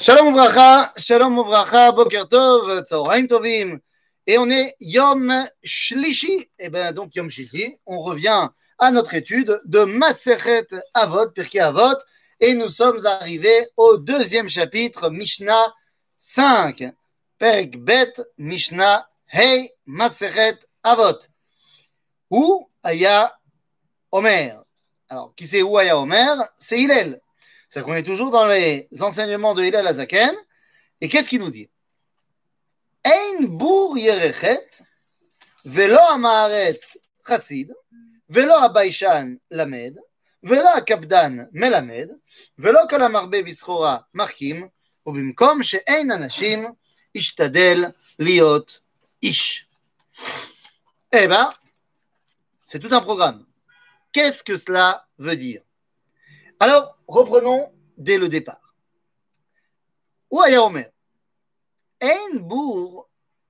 [0.00, 3.80] Shalom Uvracha, Shalom Uvracha, Boker Tov, Tzoraim Tovim.
[4.28, 6.48] Et on est Yom Shlishi.
[6.56, 8.48] Et bien donc Yom Shlishi, on revient
[8.78, 11.98] à notre étude de Maseret Avot, Pirkei Avot.
[12.38, 15.74] Et nous sommes arrivés au deuxième chapitre, Mishnah
[16.20, 16.92] 5.
[17.36, 21.18] Perk Bet, Mishnah Hey, Maseret Avot.
[22.30, 23.36] Où Aya
[24.12, 24.62] Omer?
[25.08, 26.36] Alors, qui c'est où Aya Omer?
[26.56, 27.20] C'est Hillel.
[27.69, 30.35] C'est qu'on est toujours dans les enseignements de Hillel Azaken.
[31.01, 31.69] Et qu'est-ce qu'il nous dit
[33.03, 34.83] Ein bour yerechet,
[35.65, 36.97] velo amaretz
[37.27, 37.73] chassid,
[38.29, 39.99] velo abaishan lamed,
[40.41, 42.09] velo akabdan melamed,
[42.57, 44.69] velo kol amarbe bischora markim,
[45.05, 46.65] ובמקום שאין אנשים,
[47.15, 47.83] השתדל
[48.19, 48.79] להיות
[49.23, 49.67] איש.
[51.15, 51.47] Eh ben,
[52.63, 53.45] c'est tout un programme.
[54.13, 55.61] Qu'est-ce que cela veut dire
[56.59, 58.74] Alors, reprenons dès le départ.
[60.30, 60.40] Ou
[62.00, 63.08] Ein bour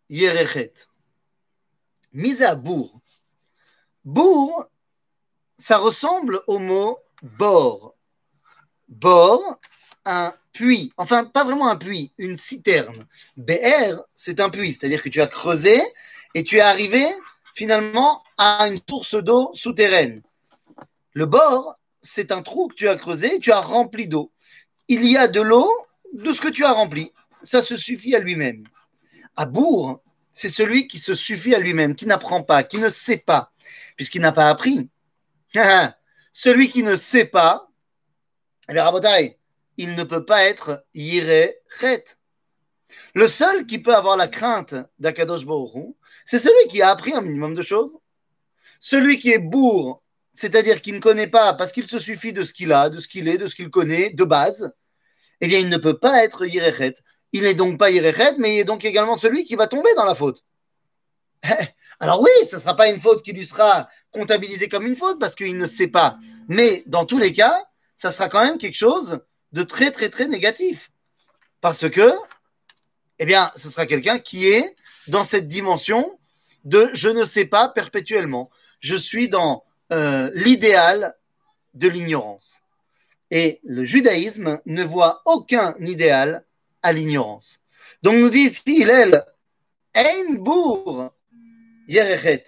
[0.09, 0.73] yerechet.
[2.13, 2.99] Mise à bourg.
[4.05, 4.67] Bourg,
[5.59, 7.95] ça ressemble au mot bord.
[8.89, 9.61] Bord,
[10.07, 10.93] un puits.
[10.97, 13.07] Enfin, pas vraiment un puits, une citerne.
[13.37, 15.83] BR, c'est un puits, c'est-à-dire que tu as creusé
[16.35, 17.05] et tu es arrivé
[17.55, 20.23] finalement à une source d'eau souterraine.
[21.13, 24.33] Le bord, c'est un trou que tu as creusé tu as rempli d'eau.
[24.89, 25.71] Il y a de l'eau
[26.13, 27.13] de ce que tu as rempli.
[27.45, 28.65] Ça se suffit à lui-même.
[29.37, 33.19] À bourg, c'est celui qui se suffit à lui-même, qui n'apprend pas, qui ne sait
[33.19, 33.53] pas,
[33.97, 34.89] puisqu'il n'a pas appris.
[36.33, 37.69] celui qui ne sait pas,
[38.69, 42.05] il ne peut pas être yiré chet.
[43.15, 47.21] Le seul qui peut avoir la crainte d'Akadosh Baruch c'est celui qui a appris un
[47.21, 47.99] minimum de choses.
[48.81, 50.03] Celui qui est bourg,
[50.39, 53.09] c'est-à-dire qu'il ne connaît pas parce qu'il se suffit de ce qu'il a, de ce
[53.09, 54.73] qu'il est, de ce qu'il connaît, de base,
[55.41, 56.95] eh bien, il ne peut pas être Yirechet.
[57.33, 60.05] Il n'est donc pas Yirechet, mais il est donc également celui qui va tomber dans
[60.05, 60.45] la faute.
[62.01, 65.19] Alors oui, ce ne sera pas une faute qui lui sera comptabilisée comme une faute
[65.19, 66.19] parce qu'il ne sait pas.
[66.47, 67.65] Mais dans tous les cas,
[67.97, 69.19] ça sera quand même quelque chose
[69.51, 70.93] de très, très, très négatif.
[71.61, 72.13] Parce que,
[73.19, 74.77] eh bien, ce sera quelqu'un qui est
[75.09, 76.17] dans cette dimension
[76.63, 78.51] de je ne sais pas perpétuellement.
[78.79, 81.15] Je suis dans euh, l'idéal
[81.75, 82.63] de l'ignorance.
[83.31, 86.45] Et le judaïsme ne voit aucun idéal
[86.83, 87.61] à l'ignorance.
[88.03, 89.13] Donc nous dit ici, il est
[89.95, 91.13] Ein bour
[91.89, 92.45] yerechet.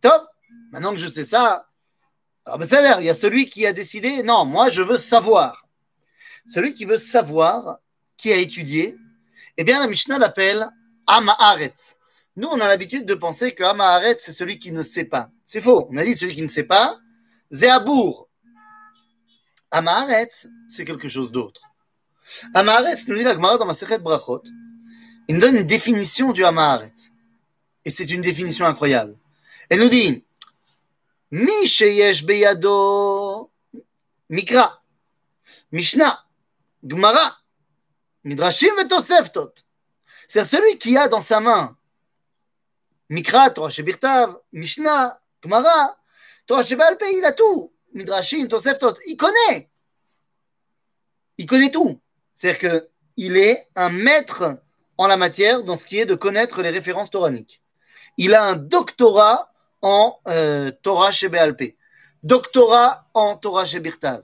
[0.00, 0.26] Top.
[0.72, 1.68] Maintenant que je sais ça,
[2.44, 5.66] alors ben ça il y a celui qui a décidé, non, moi je veux savoir.
[6.52, 7.80] Celui qui veut savoir,
[8.16, 8.96] qui a étudié,
[9.56, 10.68] eh bien la Mishnah l'appelle
[11.06, 11.74] Amaharet.
[12.36, 15.30] Nous, on a l'habitude de penser que Amaharet, c'est celui qui ne sait pas.
[15.52, 15.88] C'est faux.
[15.90, 16.96] On a dit celui qui ne sait pas,
[17.50, 18.28] Zéabour.
[19.72, 20.30] Amaharet,
[20.68, 21.62] c'est quelque chose d'autre.
[22.54, 24.44] Amaharet, nous dit la Gemara dans ma Sechet Brachot,
[25.26, 26.92] il nous donne une définition du Amaharet.
[27.84, 29.16] Et c'est une définition incroyable.
[29.68, 30.24] Elle nous dit,
[31.32, 31.50] Mi
[32.24, 33.50] beyado
[34.28, 34.80] mikra,
[35.72, 36.26] Mishnah,
[36.86, 37.38] Gemara,
[38.22, 39.52] Midrashim vetoseftot.
[40.28, 41.76] C'est celui qui a dans sa main
[43.08, 45.96] Mikra, Torah Shebirtav, Mishnah, Gemara,
[46.46, 47.72] Torah Shebalpe, il a tout.
[47.94, 49.70] Midrashim, Toseftot, il connaît.
[51.38, 52.00] Il connaît tout.
[52.34, 52.82] C'est-à-dire
[53.14, 54.58] qu'il est un maître
[54.98, 57.62] en la matière dans ce qui est de connaître les références toraniques.
[58.16, 59.50] Il a un doctorat
[59.82, 61.76] en euh, Torah Shebealpe,
[62.22, 64.22] doctorat en Torah Shebirtav.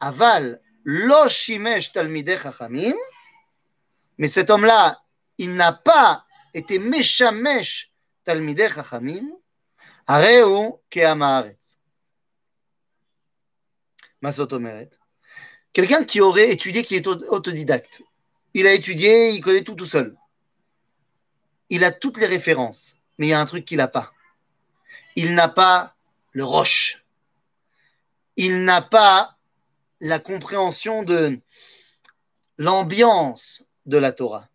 [0.00, 2.94] Aval, lo shimesh talmidei chachamim,
[4.18, 5.00] mais cet homme-là,
[5.38, 7.92] il n'a pas été meshamesh
[8.24, 9.26] talmidei chachamim,
[10.06, 11.78] areu ke'amaretz.
[14.22, 14.90] Masot Omeret.
[15.72, 18.02] Quelqu'un qui aurait étudié, qui est autodidacte.
[18.54, 20.16] Il a étudié, il connaît tout tout seul.
[21.68, 24.12] Il a toutes les références, mais il y a un truc qu'il n'a pas.
[25.16, 25.94] Il n'a pas
[26.32, 27.04] le roche.
[28.36, 29.36] Il n'a pas
[30.00, 31.40] la compréhension de
[32.58, 34.48] l'ambiance de la Torah.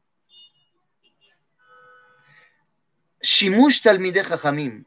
[3.21, 4.83] Shimush Talmidei Chachamim,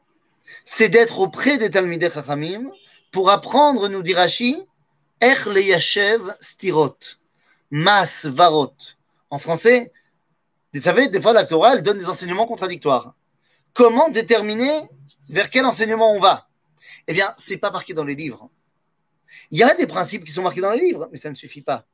[0.65, 2.71] c'est d'être auprès des Talmidei Chachamim
[3.11, 4.57] pour apprendre, nous dit Rashi,
[5.21, 6.97] Ech le Yashev Stirot,
[7.71, 8.75] Mas Varot.
[9.29, 9.91] En français,
[10.73, 13.15] vous savez, des fois la Torah, elle donne des enseignements contradictoires.
[13.73, 14.89] Comment déterminer
[15.29, 16.49] vers quel enseignement on va?
[17.07, 18.49] Eh bien, c'est pas marqué dans les livres.
[19.51, 21.61] Il y a des principes qui sont marqués dans les livres, mais ça ne suffit
[21.61, 21.85] pas.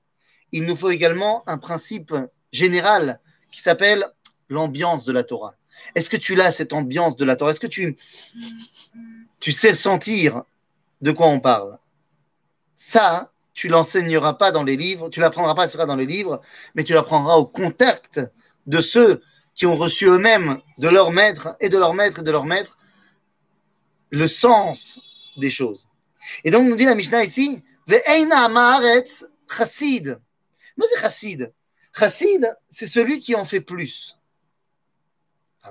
[0.51, 2.13] Il nous faut également un principe
[2.51, 3.19] général
[3.51, 4.09] qui s'appelle
[4.49, 5.55] l'ambiance de la Torah.
[5.95, 7.51] Est-ce que tu l'as, cette ambiance de la Torah?
[7.51, 7.97] Est-ce que tu,
[9.39, 10.43] tu sais sentir
[11.01, 11.77] de quoi on parle?
[12.75, 16.41] Ça, tu l'enseigneras pas dans les livres, tu l'apprendras pas sera dans les livres,
[16.75, 18.21] mais tu l'apprendras au contact
[18.67, 19.21] de ceux
[19.53, 22.77] qui ont reçu eux-mêmes de leur maître et de leur maître et de leur maître
[24.11, 25.01] le sens
[25.37, 25.87] des choses.
[26.43, 27.63] Et donc, nous dit la Mishnah ici,
[29.47, 30.19] chassid.
[30.77, 31.53] Mais c'est chassid.
[31.97, 34.18] Chassid, c'est celui qui en fait plus.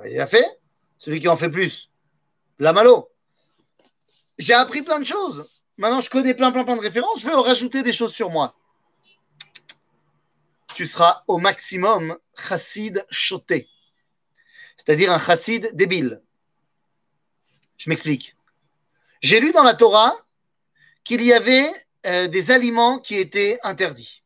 [0.07, 0.61] Il a fait
[0.99, 1.91] Celui qui en fait plus.
[2.59, 3.11] La malo.
[4.39, 5.49] J'ai appris plein de choses.
[5.77, 7.21] Maintenant, je connais plein, plein, plein de références.
[7.21, 8.55] Je vais rajouter des choses sur moi.
[10.75, 13.69] Tu seras au maximum chassid choté.
[14.77, 16.23] C'est-à-dire un chassid débile.
[17.77, 18.37] Je m'explique.
[19.23, 20.17] J'ai lu dans la Torah
[21.05, 21.67] qu'il y avait
[22.07, 24.23] euh, des aliments qui étaient interdits.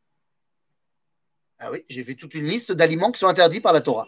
[1.59, 4.07] Ah oui, j'ai fait toute une liste d'aliments qui sont interdits par la Torah.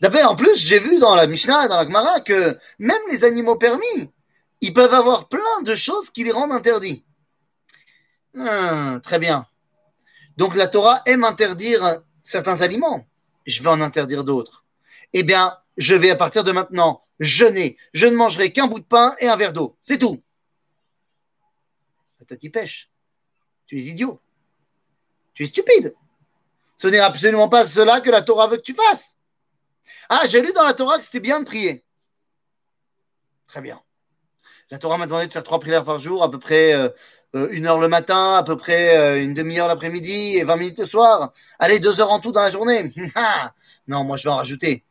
[0.00, 3.56] D'abord, en plus, j'ai vu dans la Mishnah dans la Gemara que même les animaux
[3.56, 4.12] permis,
[4.60, 7.04] ils peuvent avoir plein de choses qui les rendent interdits.
[8.36, 9.46] Hum, très bien.
[10.36, 13.06] Donc la Torah aime interdire certains aliments.
[13.46, 14.64] Je vais en interdire d'autres.
[15.12, 17.76] Eh bien, je vais à partir de maintenant jeûner.
[17.92, 19.76] Je ne mangerai qu'un bout de pain et un verre d'eau.
[19.80, 20.22] C'est tout.
[22.18, 22.90] La tête pêche.
[23.66, 24.20] Tu es idiot.
[25.34, 25.94] Tu es stupide.
[26.76, 29.16] Ce n'est absolument pas cela que la Torah veut que tu fasses.
[30.08, 31.84] Ah, j'ai lu dans la Torah que c'était bien de prier.
[33.48, 33.80] Très bien.
[34.70, 36.88] La Torah m'a demandé de faire trois prières par jour, à peu près euh,
[37.34, 40.78] euh, une heure le matin, à peu près euh, une demi-heure l'après-midi et 20 minutes
[40.78, 41.32] le soir.
[41.58, 42.92] Allez, deux heures en tout dans la journée.
[43.14, 43.52] Ah,
[43.86, 44.84] non, moi je vais en rajouter.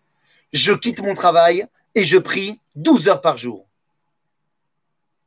[0.52, 3.68] Je quitte mon travail et je prie 12 heures par jour.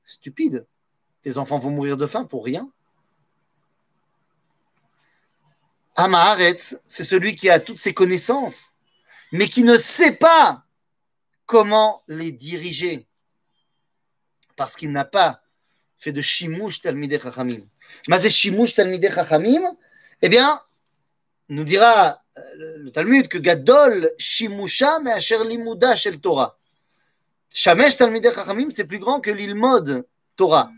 [0.05, 0.67] Stupide.
[1.23, 2.71] Tes enfants vont mourir de faim pour rien.
[5.97, 8.73] Amaharetz, c'est celui qui a toutes ses connaissances,
[9.33, 10.65] mais qui ne sait pas
[11.47, 13.07] comment les diriger,
[14.57, 15.43] parce qu'il n'a pas
[15.99, 17.61] fait de shimush talmidei chachamim.
[18.09, 19.63] Mais shimush talmidei chachamim,
[20.23, 20.61] eh bien,
[21.49, 26.59] nous dira euh, le Talmud que gadol shimusha me'asher limuda shel Torah.
[27.51, 30.07] Shamesh talmidei chachamim, c'est plus grand que l'ilmod
[30.37, 30.71] Torah.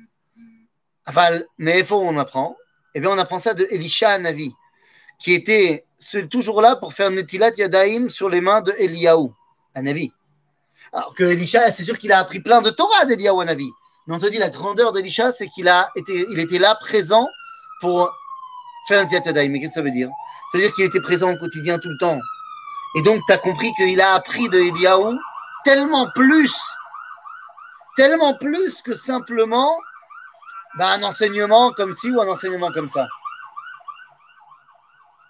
[1.58, 2.56] Mais il faut on apprend
[2.94, 4.52] Eh bien, on apprend ça de Elisha Navi
[5.18, 5.84] qui était
[6.30, 9.30] toujours là pour faire Netilat Yadaim sur les mains de Eliyahu,
[9.76, 10.12] Navi.
[10.92, 13.70] Alors que Elisha, c'est sûr qu'il a appris plein de Torah d'Eliyahu Navi.
[14.06, 17.28] Mais on te dit la grandeur d'Elisha, c'est qu'il a été, il était là présent
[17.80, 18.10] pour
[18.86, 19.50] faire Netilat Yadaim.
[19.50, 20.08] Mais qu'est-ce que ça veut dire?
[20.50, 22.18] Ça veut dire qu'il était présent au quotidien tout le temps.
[22.96, 25.16] Et donc, tu as compris qu'il a appris de Eliyahu
[25.64, 26.56] tellement plus,
[27.96, 29.76] tellement plus que simplement
[30.78, 33.06] bah, un enseignement comme ci ou un enseignement comme ça.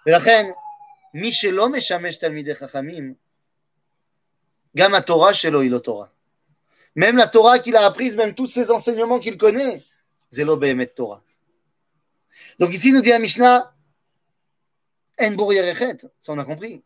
[0.08, 0.50] ולכן,
[1.14, 3.14] מי שלא משמש תלמידי חכמים,
[4.76, 6.06] גם התורה שלו היא לא תורה.
[6.96, 9.80] Même la Torah qu'il a apprise, même tous ces enseignements qu'il connaît,
[10.30, 11.20] c'est לא באמת Torah.
[12.60, 13.74] Donc ici nous dit la Mishnah,
[15.20, 16.82] En bour yerechet, ça on a compris.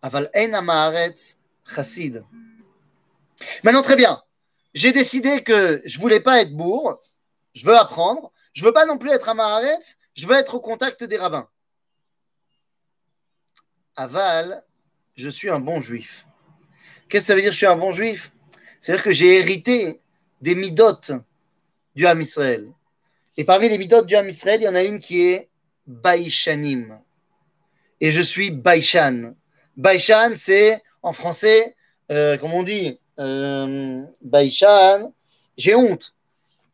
[0.00, 2.24] Aval en amaretz chassid.
[3.62, 4.22] Maintenant très bien,
[4.74, 7.00] j'ai décidé que je voulais pas être bourg,
[7.52, 11.04] je veux apprendre, je veux pas non plus être amaretz, je veux être au contact
[11.04, 11.48] des rabbins.
[13.95, 14.63] Aval,
[15.15, 16.25] je suis un bon juif.
[17.07, 18.31] Qu'est-ce que ça veut dire je suis un bon juif?
[18.79, 20.01] C'est-à-dire que j'ai hérité
[20.41, 21.11] des midotes
[21.95, 22.67] du Ham Israël.
[23.37, 25.49] Et parmi les midotes du Ham Israël, il y en a une qui est
[25.87, 26.99] Baïchanim.
[28.01, 29.35] Et je suis Baïchan.
[29.77, 31.75] Baïchan, c'est en français,
[32.11, 35.13] euh, comment on dit euh, Baïchan,
[35.57, 36.13] j'ai honte.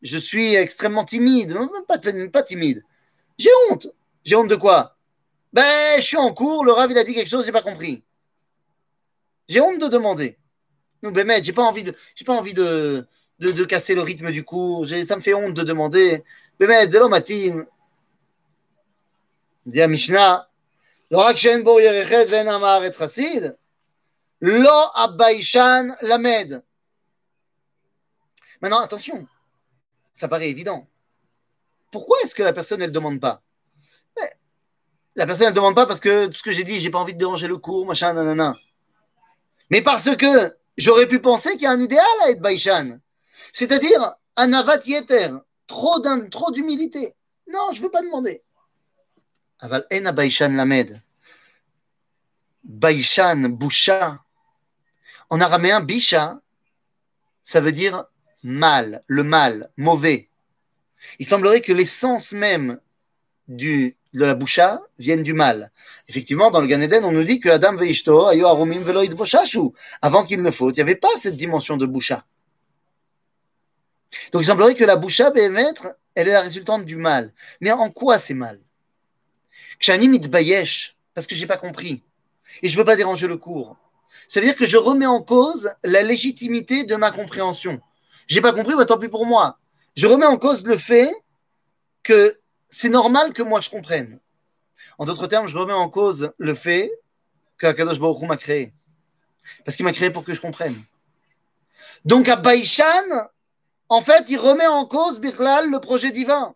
[0.01, 1.55] Je suis extrêmement timide.
[1.87, 2.83] Pas timide.
[3.37, 3.87] J'ai honte.
[4.23, 4.95] J'ai honte de quoi?
[5.51, 8.03] Ben, je suis en cours, le Rav, il a dit quelque chose, j'ai pas compris.
[9.47, 10.37] J'ai honte de demander.
[11.01, 13.07] Non, ben, j'ai pas envie de, j'ai pas envie de,
[13.39, 14.87] de, casser le rythme du cours.
[14.87, 16.23] Ça me fait honte de demander.
[16.59, 17.65] Ben, zelo matim.
[19.65, 20.49] Dit à Mishnah,
[21.09, 22.05] le Rav shen bo et
[22.91, 23.57] chassid,
[24.41, 26.63] lo abaishan lamed.
[28.61, 29.27] Maintenant, attention,
[30.13, 30.87] ça paraît évident.
[31.91, 33.41] Pourquoi est-ce que la personne, elle demande pas?
[35.15, 37.13] La personne ne demande pas parce que tout ce que j'ai dit, j'ai pas envie
[37.13, 38.55] de déranger le cours, machin, nanana.
[39.69, 42.99] Mais parce que j'aurais pu penser qu'il y a un idéal à être Baïchan.
[43.51, 45.29] C'est-à-dire un avat yeter,
[45.67, 47.15] trop d'humilité.
[47.47, 48.43] Non, je ne veux pas demander.
[49.59, 51.01] Aval en Baïchan lamed.
[52.63, 54.19] Baïchan, boucha.
[55.29, 56.41] En araméen, bisha,
[57.43, 58.05] ça veut dire
[58.41, 60.29] mal, le mal, mauvais.
[61.19, 62.79] Il semblerait que l'essence même
[63.47, 65.71] du de la boucha viennent du mal.
[66.07, 69.03] Effectivement, dans le Gan Eden, on nous dit que Adam veishto ayo arumim velo
[70.01, 72.25] Avant qu'il ne faute, il n'y avait pas cette dimension de boucha.
[74.31, 77.33] Donc il semblerait que la boucha béhémètre, elle est la résultante du mal.
[77.61, 78.59] Mais en quoi c'est mal?
[81.13, 82.03] Parce que j'ai pas compris.
[82.63, 83.77] Et je veux pas déranger le cours.
[84.27, 87.79] Ça veut dire que je remets en cause la légitimité de ma compréhension.
[88.27, 89.59] J'ai pas compris, bah, tant pis pour moi.
[89.95, 91.11] Je remets en cause le fait
[92.03, 92.39] que
[92.69, 94.19] c'est normal que moi je comprenne.
[94.97, 96.91] En d'autres termes, je remets en cause le fait
[97.57, 98.73] qu'Akadosh Baruch m'a créé.
[99.65, 100.81] Parce qu'il m'a créé pour que je comprenne.
[102.05, 102.85] Donc à Baïchan,
[103.89, 106.55] en fait, il remet en cause, Birlal, le projet divin.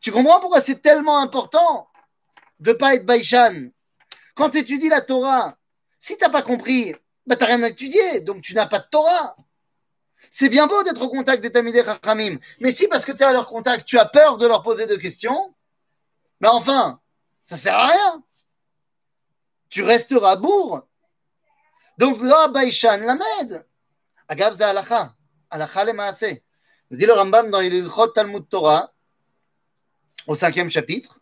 [0.00, 1.88] Tu comprends pourquoi c'est tellement important
[2.60, 3.70] de ne pas être Baïchan
[4.34, 5.56] Quand tu étudies la Torah,
[5.98, 6.94] si tu n'as pas compris,
[7.26, 9.36] bah, tu n'as rien à étudier, donc tu n'as pas de Torah.
[10.30, 13.24] C'est bien beau d'être au contact des Tamidei Chachamim, mais si parce que tu es
[13.24, 15.54] à leur contact, tu as peur de leur poser des questions,
[16.40, 17.00] mais enfin,
[17.42, 18.22] ça sert à rien.
[19.68, 20.86] Tu resteras bourre.
[21.98, 23.66] Donc là, Baïchan Lamed.
[24.28, 25.14] Agav c'est halakha.
[25.50, 26.40] Halakha le maase.
[26.90, 28.92] Dit le Rambam dans l'Ilchot Talmud Torah,
[30.26, 31.20] au cinquième chapitre,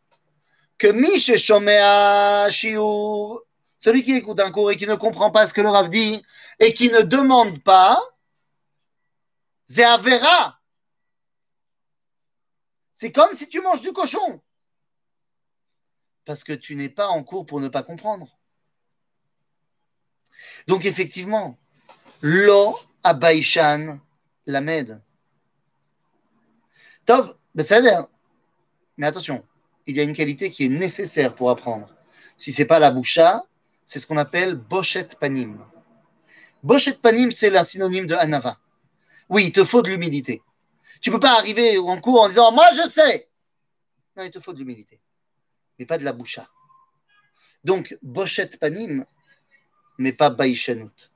[0.79, 3.43] que Miche Shomea Shiur,
[3.81, 6.23] celui qui écoute un cours et qui ne comprend pas ce que le Rav dit
[6.61, 8.01] et qui ne demande pas,
[9.79, 10.61] Avera.
[12.93, 14.41] C'est comme si tu manges du cochon.
[16.25, 18.37] Parce que tu n'es pas en cours pour ne pas comprendre.
[20.67, 21.59] Donc effectivement,
[22.23, 24.01] Lo Abaishan
[24.47, 25.03] Lamed.
[27.05, 28.09] Tov, l'air.
[28.97, 29.47] Mais attention,
[29.87, 31.95] il y a une qualité qui est nécessaire pour apprendre.
[32.37, 33.45] Si ce n'est pas la boucha,
[33.85, 35.59] c'est ce qu'on appelle bochet panim.
[36.63, 38.59] Bochet panim, c'est la synonyme de anava.
[39.29, 40.43] Oui, il te faut de l'humilité.
[41.01, 43.29] Tu ne peux pas arriver en cours en disant Moi, je sais.
[44.17, 45.01] Non, il te faut de l'humilité.
[45.79, 46.49] Mais pas de la boucha.
[47.65, 49.05] Donc, bochet panim,
[49.99, 51.11] mais pas baïchanout.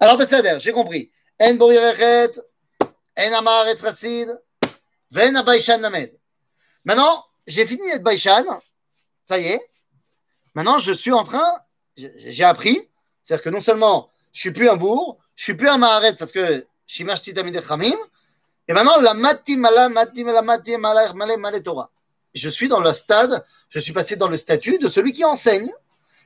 [0.00, 1.10] Alors, Besséder, j'ai compris.
[1.40, 2.32] En borirachet,
[3.18, 4.28] en amar et racid,
[5.10, 5.80] ven abaïchan.
[6.84, 8.44] Maintenant, j'ai fini d'être baïchan.
[9.24, 9.70] Ça y est.
[10.54, 11.50] Maintenant, je suis en train,
[11.96, 12.88] j'ai appris.
[13.22, 16.32] C'est-à-dire que non seulement je suis plus un bourg, je suis plus un maharet parce
[16.32, 17.96] que shimash titamid chamim.
[18.68, 21.90] Et maintenant, la mati mala, mati mala, mati mala, male, Torah.
[22.34, 25.70] Je suis dans le stade, je suis passé dans le statut de celui qui enseigne.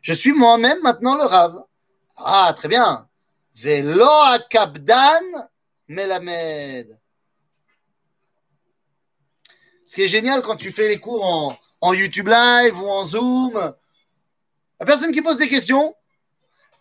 [0.02, 1.64] Je suis moi-même maintenant le rave.
[2.18, 3.08] Ah, très bien.
[3.54, 5.25] Velo akabdan
[5.88, 6.98] melamed.
[9.86, 13.04] Ce qui est génial quand tu fais les cours en, en YouTube Live ou en
[13.04, 13.75] Zoom,
[14.78, 15.94] la personne qui pose des questions,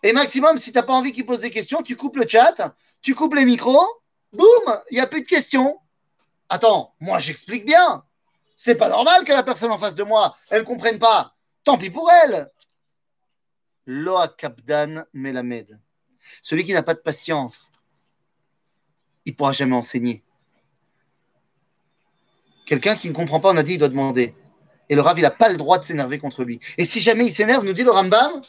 [0.06, 2.76] et maximum, si tu n'as pas envie qu'il pose des questions, tu coupes le chat,
[3.02, 3.86] tu coupes les micros,
[4.32, 5.80] boum, il n'y a plus de questions.
[6.48, 8.04] Attends, moi j'explique bien.
[8.56, 11.34] C'est pas normal que la personne en face de moi, elle ne comprenne pas.
[11.64, 12.50] Tant pis pour elle.
[13.86, 15.80] Loa Kapdan Melamed.
[16.40, 17.72] Celui qui n'a pas de patience,
[19.24, 20.22] il ne pourra jamais enseigner.
[22.64, 24.34] Quelqu'un qui ne comprend pas, on a dit, il doit demander.
[24.88, 26.60] Et le Rav, il n'a pas le droit de s'énerver contre lui.
[26.78, 28.40] Et si jamais il s'énerve, nous dit le Rambam,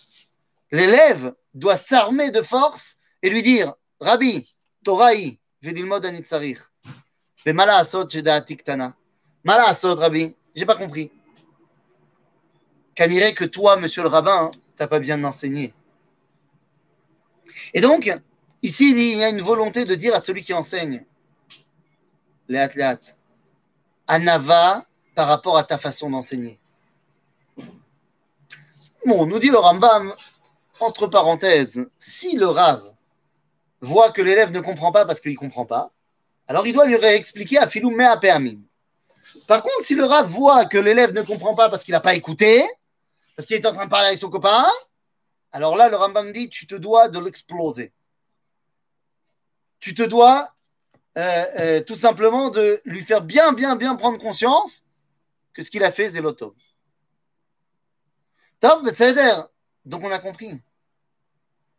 [0.71, 6.59] l'élève doit s'armer de force et lui dire Rabbi, Toraï, Vedilmod Anitzarich,
[7.45, 8.09] Mala Asod
[8.63, 8.95] Tana.
[9.43, 11.11] Mala Asod, Rabbi, j'ai pas compris.
[12.95, 15.73] Qu'anirait que toi, monsieur le rabbin, tu t'as pas bien enseigné.
[17.73, 18.11] Et donc,
[18.61, 21.05] ici, il y a une volonté de dire à celui qui enseigne
[22.47, 22.99] Léat, Léat,
[24.07, 26.59] Anava par rapport à ta façon d'enseigner.
[29.05, 30.13] Bon, nous dit le Rambam,
[30.81, 32.83] entre parenthèses, si le Rav
[33.81, 35.91] voit que l'élève ne comprend pas parce qu'il ne comprend pas,
[36.47, 38.61] alors il doit lui réexpliquer à Filou Mea Permim.
[39.47, 42.15] Par contre, si le Rav voit que l'élève ne comprend pas parce qu'il n'a pas
[42.15, 42.65] écouté,
[43.35, 44.65] parce qu'il est en train de parler avec son copain,
[45.51, 47.93] alors là, le Rambam dit, tu te dois de l'exploser.
[49.79, 50.53] Tu te dois
[51.17, 54.83] euh, euh, tout simplement de lui faire bien, bien, bien prendre conscience
[55.53, 56.55] que ce qu'il a fait, c'est l'auto.
[58.59, 58.83] Top,
[59.85, 60.61] donc on a compris.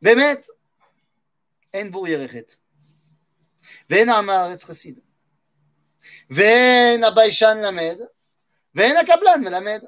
[0.02, 0.42] Bemet,
[1.74, 2.60] en bour yerechet.
[3.90, 4.98] Ven amaretz chassid.
[6.30, 8.00] Ven abaishan lamed.
[8.74, 9.84] Ven akablan melamed.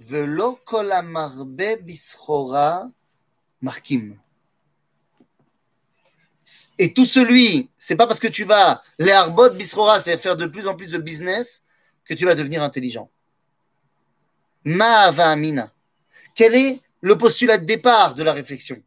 [0.00, 2.82] ולא כל המרבה בסחורה
[3.62, 4.18] markim.
[6.78, 10.46] Et tout celui, c'est pas parce que tu vas les arbot bisrora, c'est faire de
[10.46, 11.64] plus en plus de business,
[12.04, 13.08] que tu vas devenir intelligent.
[14.66, 15.72] Ma'ava amina.
[16.34, 18.81] Quel est le postulat de départ de la réflexion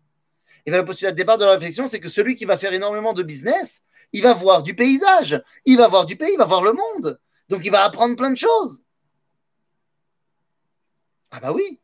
[0.66, 2.72] Et bien, le postulat de départ de la réflexion, c'est que celui qui va faire
[2.72, 6.44] énormément de business, il va voir du paysage, il va voir du pays, il va
[6.44, 7.18] voir le monde.
[7.48, 8.82] Donc, il va apprendre plein de choses.
[11.30, 11.80] Ah bah oui.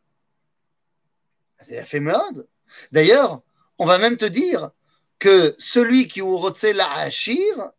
[1.61, 2.47] C'est mode.
[2.92, 3.42] D'ailleurs,
[3.78, 4.70] on va même te dire
[5.18, 7.73] que celui qui urotse la hachir,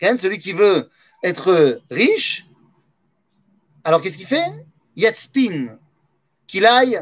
[0.00, 0.88] celui qui veut
[1.22, 2.46] être riche,
[3.84, 4.66] alors qu'est-ce qu'il fait?
[4.96, 5.78] Yatspin,
[6.48, 7.00] qu'il aille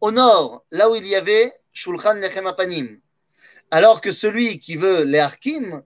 [0.00, 2.98] au nord, là où il y avait Shulchan Nechem Apanim.
[3.70, 5.82] Alors que celui qui veut les Harkim,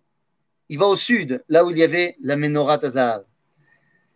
[0.68, 3.24] il va au sud, là où il y avait la Menorah Tazav.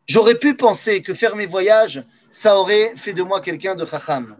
[0.06, 4.36] J'aurais pu penser que faire mes voyages, ça aurait fait de moi quelqu'un de Chacham.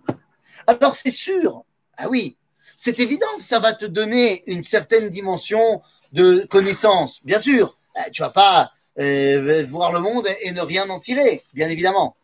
[0.67, 1.65] Alors c'est sûr,
[1.97, 2.37] ah oui,
[2.77, 7.21] c'est évident que ça va te donner une certaine dimension de connaissance.
[7.25, 11.43] Bien sûr, eh, tu vas pas euh, voir le monde et ne rien en tirer,
[11.55, 12.17] bien évidemment.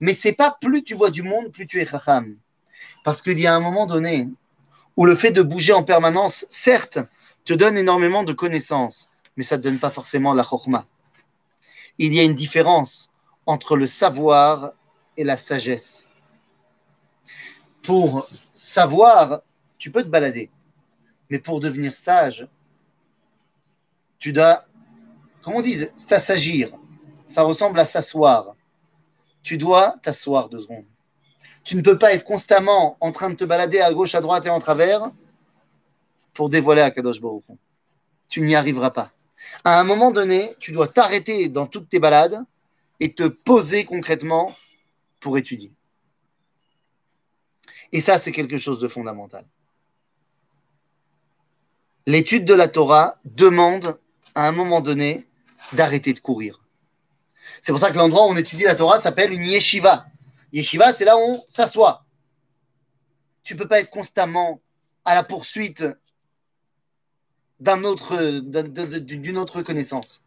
[0.00, 2.36] Mais c'est pas plus tu vois du monde, plus tu es Chacham.
[3.04, 4.28] Parce qu'il y a un moment donné
[4.96, 6.98] où le fait de bouger en permanence, certes,
[7.44, 10.86] te donne énormément de connaissances, mais ça ne te donne pas forcément la chorma.
[11.98, 13.10] Il y a une différence
[13.46, 14.72] entre le savoir
[15.16, 16.08] et la sagesse.
[17.82, 19.42] Pour savoir,
[19.78, 20.50] tu peux te balader,
[21.30, 22.48] mais pour devenir sage,
[24.18, 24.64] tu dois,
[25.42, 26.70] comment on dit, s'assagir.
[27.26, 28.54] Ça ressemble à s'asseoir.
[29.44, 30.86] Tu dois t'asseoir deux secondes.
[31.62, 34.46] Tu ne peux pas être constamment en train de te balader à gauche, à droite
[34.46, 35.10] et en travers
[36.32, 37.20] pour dévoiler à Kadosh.
[38.28, 39.12] Tu n'y arriveras pas.
[39.62, 42.42] À un moment donné, tu dois t'arrêter dans toutes tes balades
[43.00, 44.52] et te poser concrètement
[45.20, 45.72] pour étudier.
[47.92, 49.44] Et ça, c'est quelque chose de fondamental.
[52.06, 53.98] L'étude de la Torah demande
[54.34, 55.26] à un moment donné
[55.74, 56.63] d'arrêter de courir.
[57.60, 60.06] C'est pour ça que l'endroit où on étudie la Torah s'appelle une yeshiva.
[60.52, 62.04] Yeshiva, c'est là où on s'assoit.
[63.42, 64.60] Tu ne peux pas être constamment
[65.04, 65.84] à la poursuite
[67.60, 70.22] d'un autre, d'une autre connaissance.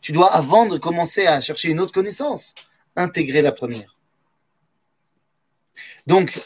[0.00, 2.54] Tu dois, avant de commencer à chercher une autre connaissance,
[2.96, 3.96] intégrer la première.
[6.06, 6.40] Donc,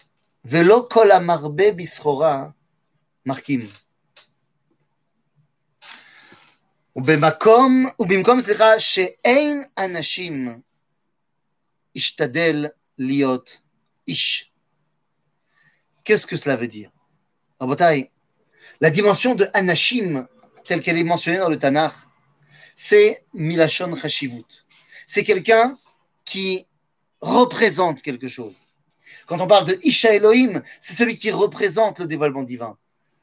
[0.44, 2.54] velo kol amarbe bisrora
[3.24, 3.66] markim.
[6.95, 10.61] ובמקום, ובמקום, סליחה, שאין אנשים
[11.95, 12.67] השתדל
[12.99, 13.61] liot
[14.09, 14.51] ish.
[16.03, 16.91] Qu'est-ce que cela veut dire
[18.79, 20.27] La dimension de Anashim,
[20.63, 21.93] telle qu'elle est mentionnée dans le Tanakh,
[22.75, 24.65] c'est Milachon Hashivut.
[25.07, 25.77] C'est quelqu'un
[26.25, 26.65] qui
[27.19, 28.55] représente quelque chose.
[29.27, 32.77] Quand on parle de Isha Elohim, c'est celui qui représente le dévoilement divin.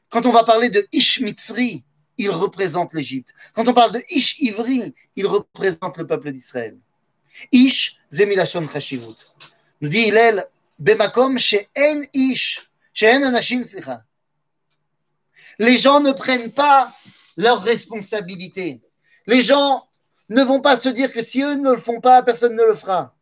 [0.09, 1.83] Quand on va parler de Ish Mitzri,
[2.18, 3.34] il représente l'Égypte.
[3.54, 6.78] Quand on parle de Ish Ivri, il représente le peuple d'Israël.
[7.52, 9.16] Ish, Zemilachon Hashivut.
[9.80, 10.44] Nous dit Hillel,
[10.78, 13.62] Bemakom she'en ish, she'en anashim,
[15.58, 16.92] Les gens ne prennent pas
[17.36, 18.80] leurs responsabilités.
[19.26, 19.88] Les gens
[20.28, 22.74] ne vont pas se dire que si eux ne le font pas, personne ne le
[22.74, 23.14] fera.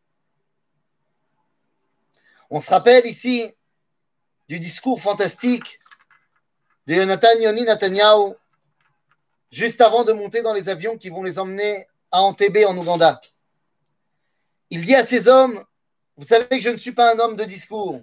[2.51, 3.51] On se rappelle ici
[4.49, 5.81] du discours fantastique
[6.87, 8.35] de Yonatan Yoni Netanyahu
[9.53, 13.21] juste avant de monter dans les avions qui vont les emmener à Entebbe en Ouganda.
[14.71, 15.63] Il dit à ces hommes
[16.17, 18.01] vous savez que je ne suis pas un homme de discours.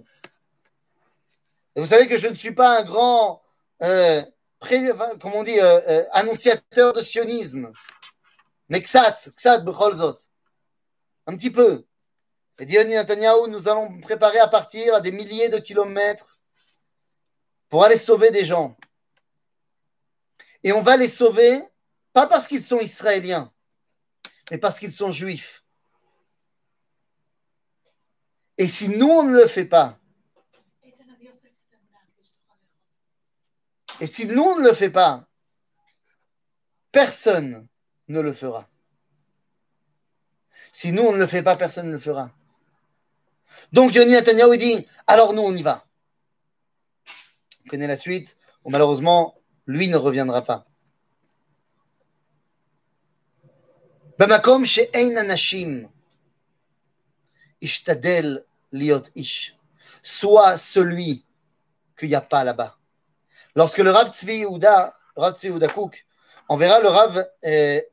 [1.76, 3.40] Vous savez que je ne suis pas un grand,
[3.82, 4.22] euh,
[4.72, 7.70] euh, euh, annonciateur de sionisme.
[8.68, 10.18] Mais ksat, ksat becholzot.
[11.26, 11.86] Un petit peu.
[12.58, 16.40] Et dit Netanyahu, nous allons préparer à partir à des milliers de kilomètres
[17.68, 18.76] pour aller sauver des gens.
[20.62, 21.60] Et on va les sauver,
[22.12, 23.52] pas parce qu'ils sont israéliens,
[24.50, 25.64] mais parce qu'ils sont juifs.
[28.58, 29.98] Et si nous, on ne le fait pas,
[34.00, 35.26] et si nous, on ne le fait pas,
[36.92, 37.66] personne
[38.08, 38.68] ne le fera.
[40.72, 42.30] Si nous, on ne le fait pas, personne ne le fera.
[43.72, 45.86] Donc, Yoni Netanyahu, dit, alors nous, on y va.
[47.64, 48.36] On connaît la suite.
[48.66, 49.39] malheureusement,
[49.70, 50.66] lui ne reviendra pas.
[54.64, 55.88] chez Ein Anashim,
[57.60, 59.56] Ishtadel liot ish.
[60.02, 61.24] Soit celui
[61.96, 62.76] qu'il n'y a pas là-bas.
[63.54, 66.04] Lorsque le Rav Tzvi Yehuda, Rav Tzvi Yehuda Kouk,
[66.48, 67.86] enverra le Rav eh,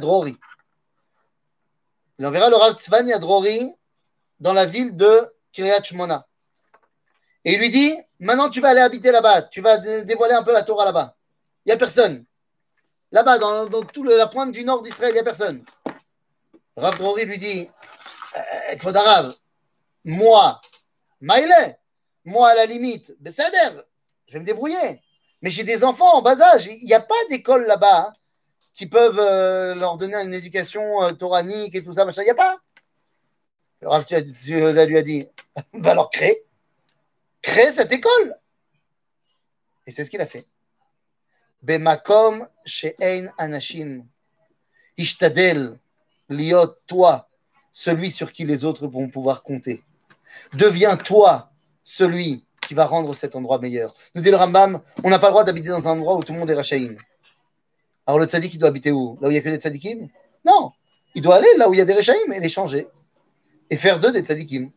[0.00, 0.36] Drori.
[2.18, 3.72] Il enverra le Rav Tzvania Drori
[4.40, 6.26] dans la ville de Kiryat Shmona.
[7.44, 9.42] Et il lui dit Maintenant, tu vas aller habiter là-bas.
[9.42, 11.14] Tu vas dévoiler un peu la Torah là-bas.
[11.64, 12.24] Il n'y a personne.
[13.12, 15.64] Là-bas, dans, toute la pointe du nord d'Israël, il n'y a personne.
[16.76, 17.70] Rav Drori lui dit
[18.80, 20.60] Kvodarav, eh, moi,
[21.20, 21.54] Maïle,
[22.24, 23.78] moi à la limite, Bessader,
[24.26, 25.00] je vais me débrouiller.
[25.42, 26.66] Mais j'ai des enfants en bas âge.
[26.66, 28.12] Il n'y a pas d'école là-bas hein,
[28.74, 32.06] qui peuvent euh, leur donner une éducation euh, et tout ça.
[32.16, 32.56] Il n'y a pas.
[33.82, 35.28] Alors, Dieu, lui a dit,
[35.74, 36.42] bah alors crée.
[37.44, 38.34] Crée cette école.
[39.86, 40.46] Et c'est ce qu'il a fait.
[41.60, 44.06] Bemakom she'ein anashim.
[44.96, 45.78] Ishtadel
[46.30, 47.28] liot toi,
[47.70, 49.84] celui sur qui les autres vont pouvoir compter.
[50.54, 51.50] Deviens toi
[51.82, 53.94] celui qui va rendre cet endroit meilleur.
[54.14, 56.32] Nous dit le Rambam, on n'a pas le droit d'habiter dans un endroit où tout
[56.32, 56.96] le monde est rachaïm.
[58.06, 59.18] Alors le tzaddik, il doit habiter où?
[59.20, 60.08] Là où il n'y a que des tzaddikim?
[60.46, 60.72] Non,
[61.14, 62.88] il doit aller là où il y a des rachaïm et les changer.
[63.68, 64.70] Et faire d'eux des tzaddikim.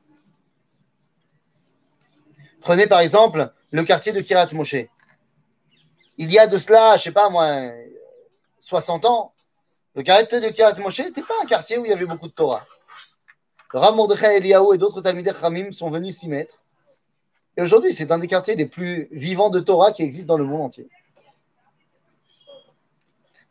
[2.62, 4.76] Prenez par exemple le quartier de Kirat Moshe.
[6.18, 7.70] Il y a de cela, je ne sais pas moi,
[8.60, 9.34] 60 ans,
[9.96, 12.34] le quartier de Kirat Moshe n'était pas un quartier où il y avait beaucoup de
[12.34, 12.66] Torah.
[13.74, 16.62] Le Rav Mordechai Eliyahu et d'autres Talmidei Ramim sont venus s'y mettre.
[17.58, 20.46] Et aujourd'hui, c'est un des quartiers les plus vivants de Torah qui existent dans le
[20.46, 20.90] monde entier.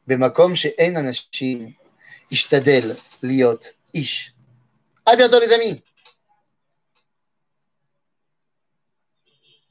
[0.07, 1.73] Bemakom chez Anashim,
[2.31, 3.59] Ishtadel, Liot,
[3.93, 4.35] Ish.
[5.05, 5.85] À bientôt les amis